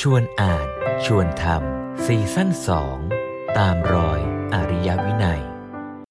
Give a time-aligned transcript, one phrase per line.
[0.00, 0.66] ชวนอ่าน
[1.06, 2.96] ชวนทำซีซั่นสอง
[3.58, 4.20] ตามรอย
[4.54, 5.42] อริยวินัย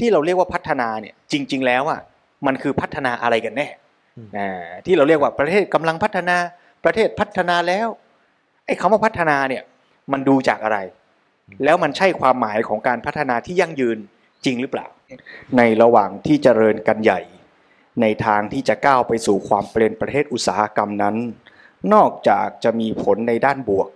[0.00, 2.00] ที่เราเรียกว่าพัฒนาเนี่ยจริง ๆ แล้วอะ
[2.46, 3.68] มันคือพัฒนาอะไรกันแน่
[4.16, 6.36] อืมอ่าที่เราเรียกว่าประเทศกำลังพัฒนา
[6.84, 7.88] ประเทศพัฒนาแล้ว
[8.66, 9.62] ไอ้คำว่าพัฒนาเนี่ย
[10.12, 10.78] มันดูจากอะไร
[11.64, 13.98] แล้วมันใช่ความหมายของการพัฒนาที่ยั่งยืน
[14.44, 14.86] จริงหรือเปล่า
[15.56, 17.20] ในระหว่างที่เจริญกันใหญ่
[18.00, 21.16] ในทางที่จะก้าวไปสู่ความเป็นประเทศอุตสาหกรรมนั้น
[21.94, 23.88] นอกจากจะมีผลในด้านบวก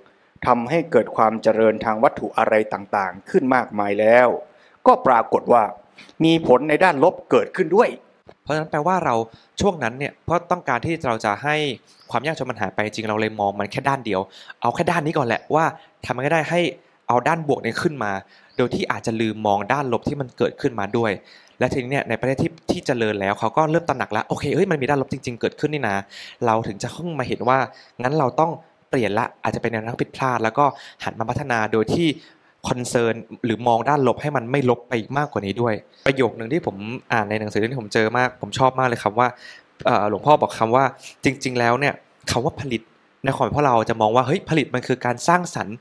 [0.46, 4.28] ทำให้เกิดความเจริญทางวัตถุอะไรต่างๆ ขึ้นมากมายแล้ว
[4.86, 5.62] ก็ปรากฏว่า
[6.24, 7.88] มีผลในด้านลบเกิดขึ้นด้วย
[8.42, 9.14] เพราะฉะนั้นแปลว่าเรา
[9.60, 11.56] ช่วงนั้นเนี่ยเพราะต้องการที่เราจะให้
[12.10, 14.20] ความยากจนมันหายไปจริงเราเลยมองมันแค่ด้านเดียว
[14.60, 15.64] เอาแค่ด้านนี้ก่อนแหละว่า
[16.04, 16.60] ทำยังไงก็ได้ให้
[17.08, 18.12] เอาด้านบวกเนี่ยขึ้นมา
[18.56, 21.12] โดยที่อาจจะลืมมองด้านลบที่มันเกิดขึ้นมาด้วย
[21.58, 25.96] และทีนี้เนี่ยในประเทศที่ที่เจริญแล้วเขาก็เริ่มตระหนักแล้วโอเคเอ้ยมันมีด้านลบจริง ๆ เกิดขึ้นนี่นะ
[26.46, 27.58] เราถึงจะเพิ่งมาเห็นว่า
[28.02, 28.50] งั้นเราต้อง
[28.90, 30.64] เปลี่ยนละอาจจะเป็นแนวทางผิดพลาด แล้วก็
[31.04, 32.06] หันมาพัฒนาโดยที่
[32.68, 35.74] คอนเซิร์นหรือมองด้านลบให้มันไม่ลบไปมากกว่านี้ด้วย
[36.06, 36.76] ประโยคหนึ่งที่ผม
[37.12, 39.28] อ่านในหนังสือเล่มที่ผมเจอมาก ผมชอบมากเลยครับว่า
[40.10, 40.84] หลวงพ่อบอกคำว่า
[41.24, 41.94] จริง ๆ แล้วเนี่ย
[42.30, 42.82] คำว่าผลิต
[43.24, 45.76] ในความหมายพวกเราจะมองว่าเฮ้ยผลิตมันคือการสร้างสรรค์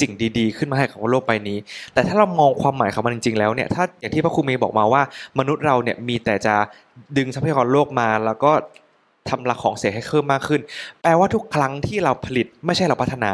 [0.00, 1.58] สิ่งดีๆ ขึ้นมาให้ของโลกใบนี้
[1.94, 5.02] แต่ถ้าเรามองความหมายของมันจริงๆแล้วเนี่ยถ้าอย่างที่พระครูเมย์บอกมาว่า
[5.38, 6.54] มนุษย์เราเนี่ยมีแต่จะ
[7.16, 8.52] ดึงทรัพยากรโลกมาแล้วก็
[9.28, 10.60] ทำละของเสียให้เพิ่มมากขึ้น
[11.02, 13.32] แปลว่าทุกครั้งที่เราผลิตไม่ใช่เราพัฒนา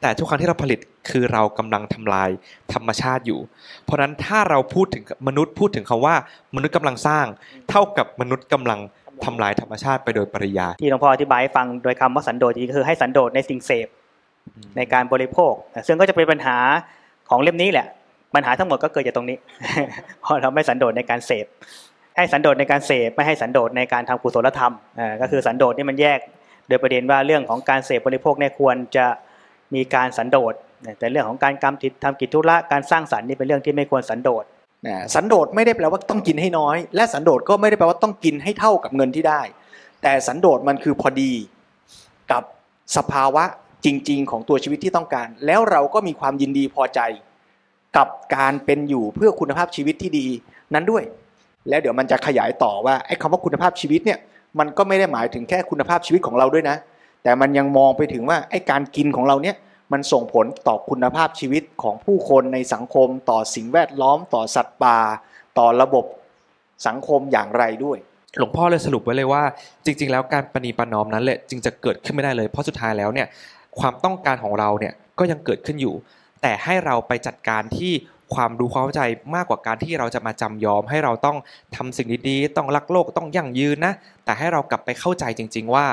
[0.00, 0.78] แต่ทุกครั้งที่เราผลิต
[1.10, 2.30] คือเรากำลังทำลาย
[2.72, 3.40] ธรรมชาติอยู่
[3.84, 6.14] เพราะฉะนั้นถ้าเราพูดถึงมนุษย์พูดถึงคำว่า
[6.56, 7.26] มนุษย์กำลังสร้าง
[7.70, 8.80] เท่ากับมนุษย์กำลัง
[9.24, 13.88] ทำลายธรรมชาติไปโดยปริยายที่หลวงพ่ออธิบายให้ฟังโดยคำว่าสันโดษจริงๆก็คือให้สันโดษในสิ่งเสพ
[14.76, 15.52] ในการบริโภค
[15.86, 16.56] ซึ่งก็จะเป็นปัญหา
[17.30, 17.86] ของเล่มนี้แหละ
[18.34, 19.38] ปัญหาทั้งหมดก็เกิดจากตรงนี้
[20.22, 21.46] เพราะเราไม่สันโดษในการเสพ
[22.16, 26.18] ให้สันโดษในการเสพไม่ให้สันโดษในการทำกุศลธรรมอ่าก็คือสันโดษนี่มันแยก
[26.68, 29.06] โดยประเด็นว่าเรื่องของการเสพบริโภคเนี่ยควรจะ
[29.74, 30.54] มีการสันโดษ
[30.98, 34.44] แต่เรื่องของการกรรมจิตทำกิจธุระการสร้างสรรค์นี่เป็นเรื่องที่ไม่ควรสันโดษ
[34.86, 39.40] นะสันโดษไม่ได้แปลว่าต้องกินให้น้อย และสันโดษก็ไม่ได้แปลว่าต้องกินให้เท่ากับเงินที่ได้
[40.02, 41.32] แต่สันโดษมันคือพอดี
[42.32, 42.42] กับ
[42.96, 43.44] สภาวะ
[43.84, 47.00] จริง ๆ ของตัวชีวิตที่ต้องการ แล้วเราก็มีความยินดีพอใจ
[47.96, 50.26] กับการเป็นอยู่เพื่อคุณภาพชีวิตที่ดี
[50.74, 51.04] นั้นด้วย
[51.68, 54.18] แล้วเดี๋ยวมันจะขยายต่อว่าไอ้คำว่าคุณภาพชีวิตเนี่ย
[54.58, 56.76] มันก็ไม่ได้หมายถึงแค่คุณภาพชีวิตของเราด้วยนะ
[57.22, 59.56] แต่มันยังมองไปถึงว่าไอ้การกินของเราเนี่ย
[59.92, 64.98] มันส่งผลต่อคุณภาพชีวิตของผู้คนในสังคม ต่อสิ่งแวดล้อม ต่อสัตว์ป่า
[65.58, 66.04] ต่อระบบ
[66.86, 67.98] สังคมอย่างไรด้วย
[68.38, 69.42] หลวงพ่อเลยสรุปไว้เลยว่า
[69.84, 73.26] จริง ๆ แล้วการประนีประนอมนั้นแหละจึงจะเกิดขึ้นไม่ได้เลยเพราะสุดท้ายแล้วเนี่ย
[73.78, 75.94] ความต้องการของเราเนี่ยก็ยังเกิดขึ้นอยู่
[76.42, 77.92] แต่ให้เราไปจัดการที่
[78.34, 79.02] ความรู้ความเข้าใจ
[79.34, 81.36] มากกว่าการที่เราจะมาจำยอม ให้เราต้อง
[81.76, 83.92] ทำสิ่งดีๆต้องรักโลกต้องยั่งยืนนะ
[84.24, 85.86] แต่ให้เรากลับไปเข้าใจจริง ๆ ว่า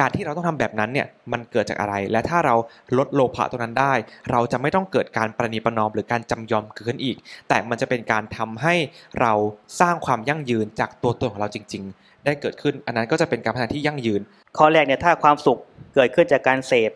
[0.00, 2.54] การที่เราต้องทำแบบนั้นเนี่ยมันเกิดจากอะไร และถ้าเรา
[2.98, 3.94] ลดโลภะตรงนั้นได้
[4.30, 7.16] เราจะไม่ต้องเกิดการประนีประนอมหรือการจำยอมเกิดขึ้นอีก
[7.48, 8.74] แต่มันจะเป็นการทำให้
[9.20, 9.32] เรา
[9.80, 14.20] สร้างความยั่งยืนจากตัวตนของเราจริง ๆ ได้เกิดขึ้น อันนั้นก็จะเป็นการพัฒนาที่ยั่งยืน
[14.58, 15.58] ข้อแรกเนี่ยถ้าความสุข
[15.94, 16.90] เกิดขึ้นจากการเสพ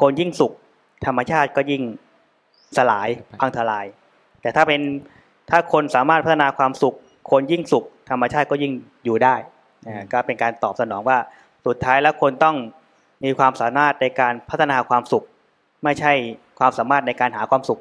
[0.00, 0.52] คนยิ่งสุข
[1.06, 1.82] ธรรมชาติก็ยิ่ง
[2.76, 3.08] สลาย
[3.40, 3.86] พังทลาย
[4.42, 4.80] แต่ถ้าเป็น
[5.50, 6.96] ถ้าคนสามารถพัฒนาความสุข
[7.30, 8.72] คนยิ่งสุข ธรรมชาติก็ยิ่ง
[9.04, 9.36] อยู่ได้
[9.86, 11.18] อ่าก็เป็นการตอบสนองว่า
[11.66, 12.56] สุดท้ายแล้วคนต้อง
[13.24, 15.24] มีความสามารถในการพัฒนาความสุข
[15.84, 16.12] ไม่ใช่
[16.58, 17.80] ความสามารถในการหาความสุข